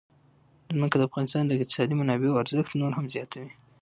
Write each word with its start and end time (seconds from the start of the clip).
ځمکه 0.77 0.95
د 0.97 1.01
افغانستان 1.09 1.43
د 1.45 1.51
اقتصادي 1.57 1.95
منابعو 1.97 2.39
ارزښت 2.41 2.71
نور 2.81 2.91
هم 2.97 3.05
زیاتوي. 3.13 3.51